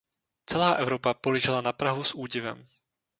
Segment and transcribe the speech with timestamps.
[0.45, 2.65] Celá Evropa pohlížela na Prahu s údivem.